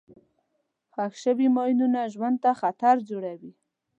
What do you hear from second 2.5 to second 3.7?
خطر جوړوي.